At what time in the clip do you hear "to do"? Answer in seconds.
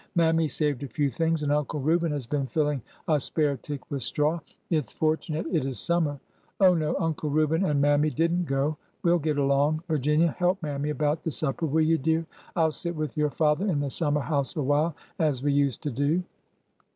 15.83-16.23